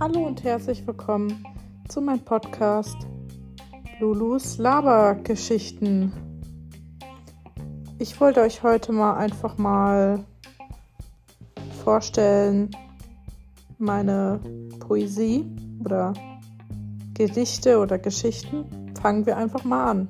Hallo 0.00 0.26
und 0.26 0.42
herzlich 0.42 0.84
willkommen 0.84 1.44
zu 1.88 2.00
meinem 2.00 2.24
Podcast 2.24 2.96
Lulus 4.00 4.58
Labergeschichten. 4.58 6.12
Ich 8.00 8.20
wollte 8.20 8.40
euch 8.40 8.64
heute 8.64 8.90
mal 8.90 9.14
einfach 9.16 9.58
mal 9.58 10.24
vorstellen 11.84 12.70
meine 13.78 14.40
Poesie 14.80 15.46
oder 15.84 16.14
Gedichte 17.14 17.78
oder 17.78 18.00
Geschichten. 18.00 18.92
Fangen 19.00 19.24
wir 19.24 19.36
einfach 19.36 19.62
mal 19.62 19.88
an. 19.88 20.08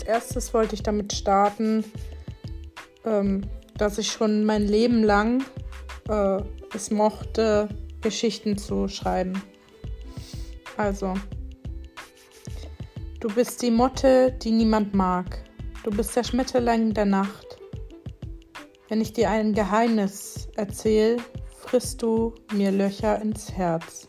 Als 0.00 0.08
erstes 0.08 0.54
wollte 0.54 0.74
ich 0.74 0.82
damit 0.82 1.12
starten, 1.12 1.84
ähm, 3.04 3.42
dass 3.76 3.98
ich 3.98 4.10
schon 4.10 4.44
mein 4.46 4.66
Leben 4.66 5.04
lang 5.04 5.44
äh, 6.08 6.42
es 6.74 6.90
mochte, 6.90 7.68
Geschichten 8.00 8.56
zu 8.56 8.88
schreiben. 8.88 9.42
Also, 10.78 11.12
du 13.20 13.28
bist 13.28 13.60
die 13.60 13.70
Motte, 13.70 14.32
die 14.42 14.52
niemand 14.52 14.94
mag. 14.94 15.44
Du 15.84 15.90
bist 15.90 16.16
der 16.16 16.24
Schmetterling 16.24 16.94
der 16.94 17.04
Nacht. 17.04 17.58
Wenn 18.88 19.02
ich 19.02 19.12
dir 19.12 19.28
ein 19.28 19.52
Geheimnis 19.52 20.48
erzähle, 20.56 21.18
frisst 21.58 22.00
du 22.00 22.34
mir 22.54 22.70
Löcher 22.70 23.20
ins 23.20 23.52
Herz. 23.52 24.08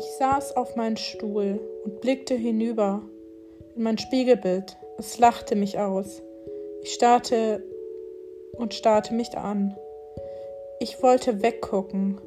Ich 0.00 0.12
saß 0.12 0.56
auf 0.56 0.76
meinem 0.76 0.96
Stuhl 0.96 1.60
und 1.84 2.00
blickte 2.00 2.34
hinüber 2.34 3.02
in 3.76 3.82
mein 3.82 3.98
Spiegelbild. 3.98 4.78
Es 4.96 5.18
lachte 5.18 5.56
mich 5.56 5.78
aus. 5.78 6.22
Ich 6.82 6.94
starrte 6.94 7.62
und 8.56 8.72
starrte 8.72 9.12
mich 9.12 9.36
an. 9.36 9.76
Ich 10.78 11.02
wollte 11.02 11.42
weggucken, 11.42 12.18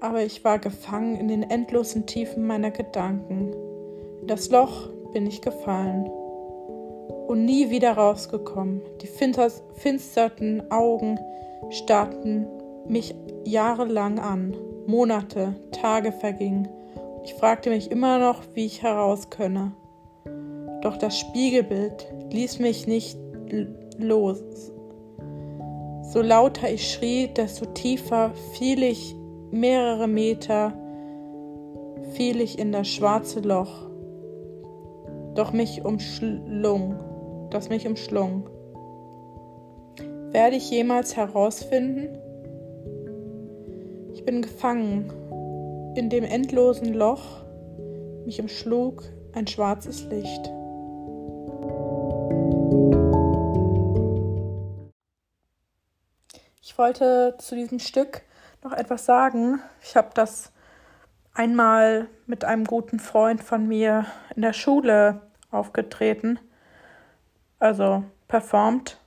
aber 0.00 0.22
ich 0.22 0.42
war 0.42 0.58
gefangen 0.58 1.14
in 1.14 1.28
den 1.28 1.44
endlosen 1.44 2.06
Tiefen 2.06 2.44
meiner 2.44 2.72
Gedanken. 2.72 3.52
In 4.22 4.26
das 4.26 4.50
Loch 4.50 4.88
bin 5.12 5.28
ich 5.28 5.42
gefallen 5.42 6.10
und 7.28 7.44
nie 7.44 7.70
wieder 7.70 7.92
rausgekommen. 7.92 8.82
Die 9.00 9.06
finsterten 9.76 10.72
Augen 10.72 11.20
starrten 11.70 12.48
mich 12.88 13.14
jahrelang 13.44 14.18
an. 14.18 14.56
Monate, 14.88 15.54
Tage 15.70 16.10
vergingen 16.10 16.68
ich 17.26 17.34
fragte 17.34 17.70
mich 17.70 17.90
immer 17.90 18.20
noch, 18.20 18.42
wie 18.54 18.66
ich 18.66 18.82
heraus 18.84 19.30
könne. 19.30 19.72
Doch 20.82 20.96
das 20.96 21.18
Spiegelbild 21.18 22.06
ließ 22.30 22.60
mich 22.60 22.86
nicht 22.86 23.18
los. 23.98 24.38
So 26.02 26.22
lauter 26.22 26.70
ich 26.70 26.88
schrie, 26.88 27.26
desto 27.26 27.66
tiefer 27.66 28.30
fiel 28.52 28.84
ich 28.84 29.16
mehrere 29.50 30.06
Meter, 30.06 30.72
fiel 32.12 32.40
ich 32.40 32.60
in 32.60 32.70
das 32.70 32.86
schwarze 32.86 33.40
Loch, 33.40 33.90
doch 35.34 35.52
mich 35.52 35.84
umschlung, 35.84 36.94
das 37.50 37.70
mich 37.70 37.88
umschlung. 37.88 38.48
Werde 40.30 40.54
ich 40.54 40.70
jemals 40.70 41.16
herausfinden? 41.16 42.18
Ich 44.14 44.24
bin 44.24 44.42
gefangen 44.42 45.10
in 45.96 46.10
dem 46.10 46.24
endlosen 46.24 46.92
Loch 46.92 47.42
mich 48.26 48.38
umschlug 48.40 49.02
ein 49.32 49.46
schwarzes 49.46 50.02
Licht. 50.02 50.52
Ich 56.60 56.76
wollte 56.76 57.34
zu 57.38 57.54
diesem 57.54 57.78
Stück 57.78 58.22
noch 58.62 58.72
etwas 58.72 59.06
sagen. 59.06 59.60
Ich 59.80 59.96
habe 59.96 60.10
das 60.12 60.52
einmal 61.32 62.08
mit 62.26 62.44
einem 62.44 62.64
guten 62.64 62.98
Freund 62.98 63.42
von 63.42 63.66
mir 63.66 64.04
in 64.34 64.42
der 64.42 64.52
Schule 64.52 65.22
aufgetreten, 65.50 66.38
also 67.58 68.04
performt. 68.28 68.98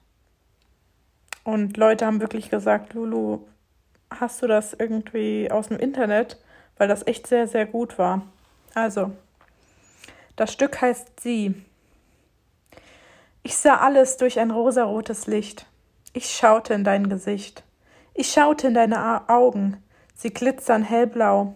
Und 1.43 1.77
Leute 1.77 2.07
haben 2.07 2.21
wirklich 2.21 2.49
gesagt, 2.49 2.95
Lulu, 2.95 3.41
hast 4.09 4.41
du 4.41 4.47
das 4.47 4.73
irgendwie 4.73 5.51
aus 5.51 5.67
dem 5.67 5.77
Internet? 5.77 6.37
Weil 6.79 6.87
das 6.87 7.05
echt 7.05 7.27
sehr, 7.27 7.47
sehr 7.47 7.67
gut 7.67 7.99
war. 7.99 8.23
Also, 8.73 9.11
das 10.35 10.51
Stück 10.51 10.81
heißt 10.81 11.19
Sie. 11.19 11.53
Ich 13.43 13.55
sah 13.57 13.77
alles 13.77 14.17
durch 14.17 14.39
ein 14.39 14.49
rosarotes 14.49 15.27
Licht. 15.27 15.67
Ich 16.13 16.31
schaute 16.31 16.73
in 16.73 16.83
dein 16.83 17.09
Gesicht. 17.09 17.63
Ich 18.13 18.31
schaute 18.31 18.67
in 18.67 18.73
deine 18.73 19.29
Augen. 19.29 19.83
Sie 20.15 20.31
glitzern 20.31 20.83
hellblau. 20.83 21.55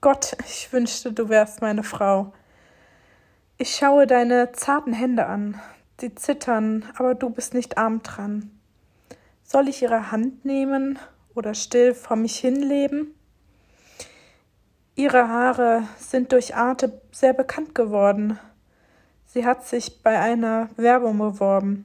Gott, 0.00 0.36
ich 0.46 0.72
wünschte, 0.72 1.12
du 1.12 1.28
wärst 1.28 1.60
meine 1.60 1.82
Frau. 1.82 2.32
Ich 3.58 3.74
schaue 3.76 4.06
deine 4.06 4.52
zarten 4.52 4.92
Hände 4.92 5.26
an. 5.26 5.60
Sie 6.00 6.14
zittern, 6.14 6.84
aber 6.96 7.14
du 7.14 7.30
bist 7.30 7.54
nicht 7.54 7.76
arm 7.76 8.02
dran. 8.02 8.50
Soll 9.42 9.68
ich 9.68 9.82
ihre 9.82 10.10
Hand 10.10 10.44
nehmen 10.44 10.98
oder 11.34 11.54
still 11.54 11.94
vor 11.94 12.16
mich 12.16 12.36
hinleben? 12.36 13.14
Ihre 14.96 15.28
Haare 15.28 15.88
sind 15.98 16.30
durch 16.30 16.54
Arte 16.54 17.00
sehr 17.10 17.32
bekannt 17.32 17.74
geworden. 17.74 18.38
Sie 19.26 19.44
hat 19.44 19.66
sich 19.66 20.02
bei 20.02 20.20
einer 20.20 20.68
Werbung 20.76 21.18
beworben. 21.18 21.84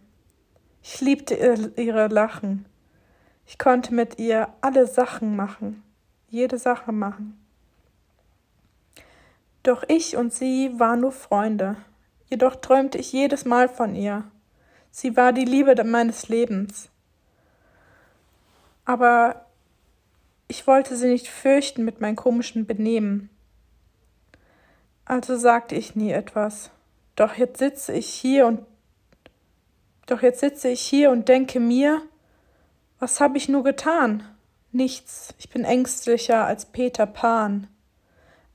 Ich 0.84 1.02
liebte 1.02 1.34
ihre 1.34 2.08
Lachen. 2.08 2.66
Ich 3.48 3.58
konnte 3.58 3.96
mit 3.96 4.20
ihr 4.20 4.50
alle 4.62 4.86
Sachen 4.86 5.36
machen, 5.36 5.82
jede 6.28 6.60
Sache 6.60 6.92
machen. 6.92 7.44
Doch 9.64 9.84
ich 9.88 10.16
und 10.16 10.32
sie 10.32 10.80
waren 10.80 11.02
nur 11.02 11.12
Freunde. 11.12 11.78
Jedoch 12.30 12.58
träumte 12.58 13.00
ich 13.00 13.12
jedes 13.12 13.44
Mal 13.44 13.68
von 13.68 13.96
ihr. 13.96 14.24
Sie 14.92 15.18
war 15.18 15.34
die 15.34 15.46
Liebe 15.46 15.84
meines 15.84 16.30
Lebens. 16.30 16.90
Aber 18.86 19.48
ich 20.50 20.66
wollte 20.66 20.98
sie 20.98 21.08
nicht 21.08 21.28
fürchten 21.28 21.86
mit 21.86 22.02
meinem 22.02 22.16
komischen 22.16 22.66
Benehmen. 22.66 23.30
Also 25.06 25.38
sagte 25.38 25.76
ich 25.76 25.96
nie 25.96 26.12
etwas. 26.12 26.72
Doch 27.16 27.36
jetzt 27.36 27.60
sitze 27.60 27.94
ich 27.94 28.08
hier 28.08 28.48
und 28.48 28.66
doch 30.08 30.24
jetzt 30.24 30.40
sitze 30.40 30.70
ich 30.70 30.82
hier 30.82 31.12
und 31.12 31.30
denke 31.30 31.60
mir, 31.60 32.02
was 32.98 33.22
habe 33.22 33.38
ich 33.38 33.48
nur 33.48 33.64
getan? 33.64 34.24
Nichts, 34.72 35.36
ich 35.38 35.50
bin 35.50 35.66
ängstlicher 35.66 36.46
als 36.46 36.66
Peter 36.66 37.06
Pan. 37.06 37.68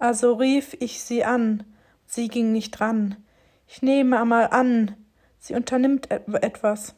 Also 0.01 0.33
rief 0.35 0.77
ich 0.81 1.01
sie 1.01 1.25
an, 1.25 1.63
sie 2.07 2.27
ging 2.27 2.51
nicht 2.51 2.73
dran. 2.73 3.25
Ich 3.69 3.83
nehme 3.83 4.21
einmal 4.21 4.49
an, 4.49 4.97
sie 5.39 5.55
unternimmt 5.55 6.11
etwas. 6.11 6.97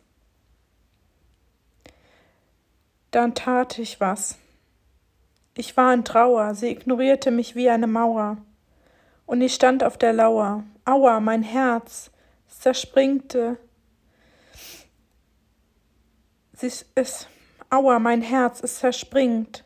Dann 3.11 3.35
tat 3.35 3.79
ich 3.79 4.01
was. 4.01 4.39
Ich 5.59 5.75
war 5.79 5.95
in 5.95 6.05
Trauer, 6.05 6.55
sie 6.55 6.69
ignorierte 6.69 7.31
mich 7.31 7.55
wie 7.55 7.71
eine 7.71 7.87
Mauer. 7.87 8.37
Und 9.25 9.41
ich 9.41 9.55
stand 9.55 9.83
auf 9.83 9.97
der 9.97 10.13
Lauer. 10.13 10.65
Aua, 10.85 11.19
mein 11.19 11.43
Herz, 11.43 12.11
es 12.47 12.61
zerspringte. 12.61 13.57
Sie, 16.53 16.71
es, 16.95 17.27
aua, 17.71 17.99
mein 17.99 18.21
Herz, 18.21 18.61
es 18.63 18.81
zerspringt. 18.81 19.65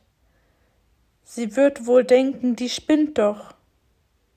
Sie 1.24 1.56
wird 1.56 1.86
wohl 1.86 2.04
denken, 2.04 2.54
die 2.54 2.68
spinnt 2.68 3.18
doch. 3.18 3.54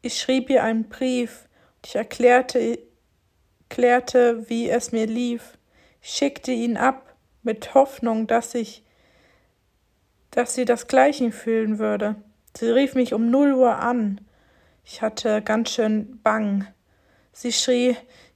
Ich 0.02 0.20
schrieb 0.20 0.50
ihr 0.50 0.64
einen 0.64 0.90
Brief. 0.90 1.48
Ich 1.86 1.96
erklärte, 1.96 2.80
erklärte, 3.70 4.50
wie 4.50 4.70
es 4.70 4.92
mir 4.92 5.06
lief. 5.06 5.60
Ich 6.02 6.10
schickte 6.10 6.52
ihn 6.52 6.78
ab, 6.78 7.16
mit 7.44 7.76
Hoffnung, 7.76 8.26
dass 8.26 8.56
ich 8.56 8.84
dass 10.34 10.56
sie 10.56 10.66
das 10.66 10.88
Gleiche 10.88 11.32
fühlen 11.32 11.80
würde. 11.80 12.16
Sie 12.58 12.70
rief 12.70 12.96
mich 12.96 13.14
um 13.14 13.30
null 13.30 13.54
Uhr 13.54 13.78
an. 13.78 14.22
Ich 14.84 15.02
hatte 15.02 15.42
ganz 15.42 15.72
schön 15.72 16.20
Bang. 16.24 16.68
Sie 17.32 17.52
schrie, 17.52 17.96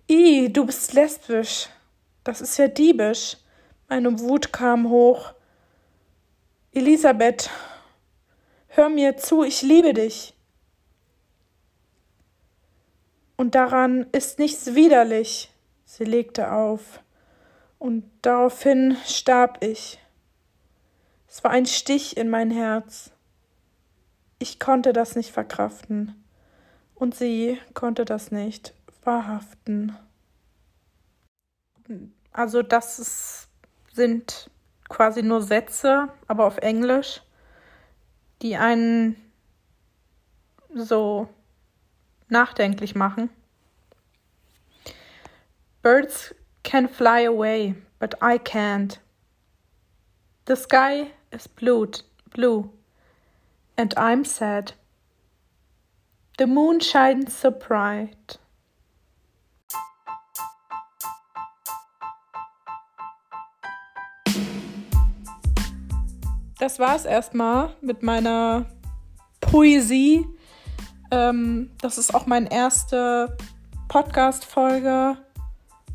I, 0.09 0.51
du 0.51 0.65
bist 0.65 0.93
lesbisch. 0.93 1.69
Das 2.23 2.41
ist 2.41 2.57
ja 2.57 2.67
diebisch. 2.67 3.37
Meine 3.89 4.19
Wut 4.19 4.53
kam 4.53 4.89
hoch. 4.89 5.33
Elisabeth, 6.71 7.49
hör 8.67 8.89
mir 8.89 9.17
zu, 9.17 9.43
ich 9.43 9.61
liebe 9.61 9.93
dich. 9.93 10.35
Und 13.35 13.55
daran 13.55 14.07
ist 14.11 14.39
nichts 14.39 14.75
widerlich. 14.75 15.51
Sie 15.85 16.03
legte 16.03 16.51
auf, 16.51 17.01
und 17.79 18.03
daraufhin 18.21 18.97
starb 19.05 19.63
ich. 19.63 19.99
Es 21.27 21.43
war 21.43 21.51
ein 21.51 21.65
Stich 21.65 22.17
in 22.17 22.29
mein 22.29 22.51
Herz. 22.51 23.11
Ich 24.39 24.59
konnte 24.59 24.93
das 24.93 25.15
nicht 25.15 25.31
verkraften, 25.31 26.23
und 26.99 27.15
sie 27.15 27.59
konnte 27.73 28.05
das 28.05 28.31
nicht 28.31 28.73
verhaften. 29.03 29.95
Also 32.31 32.63
das 32.63 32.99
ist, 32.99 33.47
sind 33.93 34.49
quasi 34.89 35.21
nur 35.21 35.41
Sätze, 35.41 36.09
aber 36.27 36.45
auf 36.45 36.57
Englisch, 36.57 37.21
die 38.41 38.57
einen 38.57 39.15
so 40.73 41.29
nachdenklich 42.29 42.95
machen. 42.95 43.29
Birds 45.81 46.35
can 46.63 46.89
fly 46.89 47.25
away, 47.25 47.75
but 47.99 48.15
I 48.15 48.37
can't. 48.39 48.99
The 50.47 50.55
sky 50.55 51.11
is 51.31 51.47
blue, 51.47 51.87
blue, 52.33 52.71
and 53.77 53.93
I'm 53.97 54.25
sad. 54.25 54.73
The 56.37 56.47
moon 56.47 56.79
shines 56.79 57.35
so 57.39 57.51
bright. 57.51 58.39
Das 66.59 66.79
war's 66.79 67.05
erstmal 67.05 67.69
mit 67.81 68.01
meiner 68.01 68.65
Poesie. 69.41 70.25
Ähm, 71.11 71.71
das 71.81 71.97
ist 71.97 72.13
auch 72.13 72.25
meine 72.25 72.51
erste 72.51 73.37
Podcast-Folge 73.87 75.17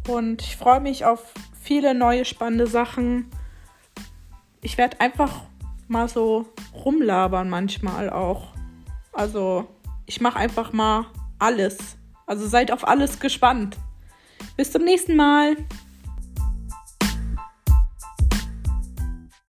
und 0.08 0.40
ich 0.42 0.56
freue 0.56 0.80
mich 0.80 1.04
auf 1.04 1.34
viele 1.60 1.94
neue 1.94 2.24
spannende 2.24 2.66
Sachen. 2.66 3.30
Ich 4.64 4.78
werde 4.78 5.00
einfach 5.00 5.42
mal 5.88 6.08
so 6.08 6.46
rumlabern 6.72 7.50
manchmal 7.50 8.08
auch. 8.08 8.54
Also 9.12 9.66
ich 10.06 10.20
mache 10.20 10.38
einfach 10.38 10.72
mal 10.72 11.06
alles. 11.40 11.96
Also 12.26 12.46
seid 12.46 12.70
auf 12.70 12.86
alles 12.86 13.18
gespannt. 13.18 13.76
Bis 14.56 14.70
zum 14.70 14.84
nächsten 14.84 15.16
Mal. 15.16 15.56